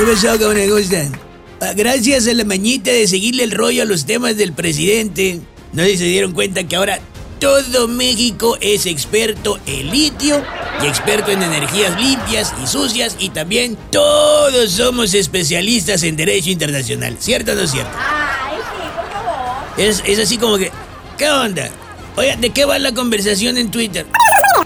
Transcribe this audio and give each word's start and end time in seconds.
¿Qué 0.00 0.06
pasó, 0.06 0.38
cómo 0.38 0.54
me 0.54 0.66
gustan? 0.66 1.12
Ah, 1.60 1.74
Gracias 1.76 2.26
a 2.26 2.32
la 2.32 2.44
mañita 2.44 2.90
de 2.90 3.06
seguirle 3.06 3.44
el 3.44 3.50
rollo 3.50 3.82
a 3.82 3.84
los 3.84 4.06
temas 4.06 4.34
del 4.34 4.54
presidente, 4.54 5.40
no 5.74 5.82
se 5.82 5.90
dieron 6.04 6.32
cuenta 6.32 6.64
que 6.64 6.74
ahora 6.74 7.00
todo 7.38 7.86
México 7.86 8.56
es 8.62 8.86
experto 8.86 9.58
en 9.66 9.90
litio 9.90 10.42
y 10.82 10.86
experto 10.86 11.32
en 11.32 11.42
energías 11.42 12.00
limpias 12.00 12.54
y 12.64 12.66
sucias 12.66 13.16
y 13.18 13.28
también 13.28 13.76
todos 13.90 14.70
somos 14.70 15.12
especialistas 15.12 16.02
en 16.02 16.16
derecho 16.16 16.48
internacional. 16.48 17.18
¿Cierto 17.20 17.52
o 17.52 17.56
no 17.56 17.60
es 17.60 17.70
cierto? 17.70 17.92
Ay, 17.94 18.56
sí, 18.56 18.88
por 18.96 19.12
favor. 19.12 19.80
Es, 19.80 20.02
es 20.06 20.18
así 20.18 20.38
como 20.38 20.56
que, 20.56 20.72
¿qué 21.18 21.28
onda? 21.28 21.68
Oiga, 22.16 22.36
¿de 22.36 22.48
qué 22.48 22.64
va 22.64 22.78
la 22.78 22.94
conversación 22.94 23.58
en 23.58 23.70
Twitter? 23.70 24.06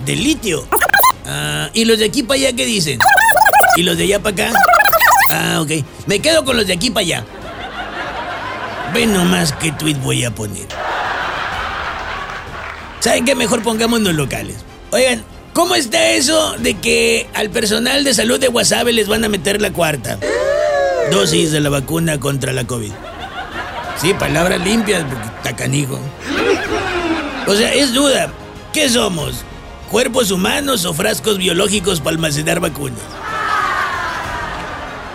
¿Del 0.06 0.22
litio? 0.22 0.64
Ah, 1.26 1.70
¿Y 1.74 1.86
los 1.86 1.98
de 1.98 2.04
aquí 2.04 2.22
para 2.22 2.38
allá 2.38 2.52
qué 2.52 2.66
dicen? 2.66 3.00
¿Y 3.76 3.82
los 3.82 3.98
de 3.98 4.04
allá 4.04 4.22
para 4.22 4.46
acá? 4.50 4.58
Ah, 5.28 5.60
ok. 5.60 5.70
Me 6.06 6.20
quedo 6.20 6.44
con 6.44 6.56
los 6.56 6.66
de 6.66 6.74
aquí 6.74 6.90
para 6.90 7.04
allá. 7.04 7.24
Ve 8.92 9.06
nomás 9.06 9.52
qué 9.52 9.72
tweet 9.72 9.94
voy 9.94 10.24
a 10.24 10.34
poner. 10.34 10.66
¿Saben 13.00 13.24
qué? 13.24 13.34
Mejor 13.34 13.62
pongámonos 13.62 14.14
locales. 14.14 14.56
Oigan, 14.90 15.24
¿cómo 15.52 15.74
está 15.74 16.10
eso 16.10 16.56
de 16.58 16.74
que 16.74 17.28
al 17.34 17.50
personal 17.50 18.04
de 18.04 18.14
salud 18.14 18.38
de 18.38 18.48
Guasave 18.48 18.92
les 18.92 19.08
van 19.08 19.24
a 19.24 19.28
meter 19.28 19.60
la 19.60 19.72
cuarta? 19.72 20.18
Dosis 21.10 21.52
de 21.52 21.60
la 21.60 21.68
vacuna 21.68 22.18
contra 22.18 22.52
la 22.52 22.64
COVID. 22.64 22.92
Sí, 24.00 24.14
palabras 24.14 24.60
limpias, 24.60 25.04
porque 25.04 25.26
está 25.36 25.56
canijo. 25.56 25.98
O 27.46 27.54
sea, 27.54 27.74
es 27.74 27.92
duda. 27.92 28.32
¿Qué 28.72 28.88
somos? 28.88 29.44
¿Cuerpos 29.90 30.30
humanos 30.30 30.84
o 30.84 30.94
frascos 30.94 31.38
biológicos 31.38 32.00
para 32.00 32.14
almacenar 32.14 32.60
vacunas? 32.60 32.98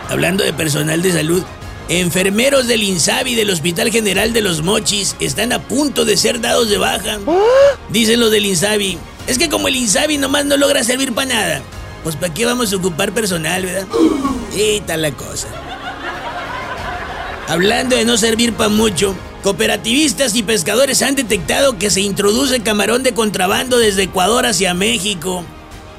Hablando 0.10 0.44
de 0.44 0.54
personal 0.54 1.02
de 1.02 1.12
salud, 1.12 1.44
enfermeros 1.88 2.68
del 2.68 2.84
INSABI 2.84 3.36
del 3.36 3.50
Hospital 3.50 3.92
General 3.92 4.34
de 4.34 4.42
los 4.42 4.64
Mochis 4.64 5.16
están 5.20 5.54
a 5.54 5.60
punto 5.60 6.04
de 6.04 6.18
ser 6.18 6.42
dados 6.42 6.70
de 6.70 6.78
baja. 6.78 7.20
Dicen 7.90 8.20
los 8.20 8.32
del 8.32 8.46
INSABI. 8.46 8.98
Es 9.28 9.38
que 9.38 9.50
como 9.50 9.68
el 9.68 9.76
INSABI 9.76 10.18
nomás 10.18 10.46
no 10.46 10.58
logra 10.58 10.84
servir 10.84 11.14
para 11.14 11.30
nada, 11.34 11.62
pues 12.04 12.16
¿para 12.16 12.34
qué 12.34 12.46
vamos 12.46 12.74
a 12.74 12.78
ocupar 12.78 13.12
personal, 13.12 13.64
verdad? 13.64 13.88
Y 14.56 14.82
tal 14.82 15.04
la 15.04 15.12
cosa. 15.12 15.48
Hablando 17.48 17.96
de 17.96 18.06
no 18.06 18.18
servir 18.18 18.54
para 18.54 18.70
mucho, 18.70 19.16
cooperativistas 19.44 20.36
y 20.36 20.44
pescadores 20.44 21.02
han 21.02 21.16
detectado 21.16 21.78
que 21.78 21.90
se 21.90 22.02
introduce 22.02 22.62
camarón 22.62 23.04
de 23.04 23.14
contrabando 23.14 23.78
desde 23.78 24.04
Ecuador 24.04 24.46
hacia 24.46 24.74
México. 24.74 25.44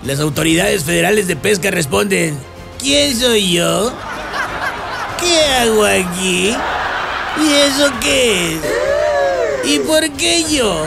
Las 0.04 0.20
autoridades 0.20 0.84
federales 0.84 1.26
de 1.26 1.36
pesca 1.36 1.70
responden, 1.70 2.38
¿quién 2.78 3.18
soy 3.18 3.52
yo? 3.52 3.92
¿Qué 5.20 5.44
hago 5.60 5.84
aquí? 5.84 6.54
¿Y 7.38 7.52
eso 7.52 7.90
qué 8.00 8.54
es? 8.54 8.60
¿Y 9.64 9.78
por 9.80 10.10
qué 10.12 10.44
yo? 10.50 10.86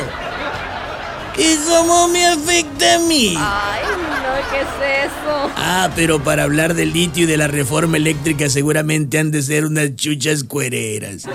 ¿Y 1.38 1.56
cómo 1.68 2.08
me 2.10 2.28
afecta 2.28 2.96
a 2.96 3.00
mí? 3.00 3.36
Ay, 3.38 3.82
no, 4.24 4.52
¿qué 4.52 4.62
es 4.62 5.12
eso? 5.12 5.52
Ah, 5.56 5.90
pero 5.96 6.24
para 6.24 6.44
hablar 6.44 6.74
del 6.74 6.94
litio 6.94 7.24
y 7.24 7.28
de 7.28 7.38
la 7.38 7.48
reforma 7.48 7.98
eléctrica 7.98 8.50
seguramente 8.50 9.20
han 9.20 9.32
de 9.32 9.42
ser 9.42 9.66
unas 9.66 9.96
chuchas 9.96 10.44
cuereras. 10.44 11.26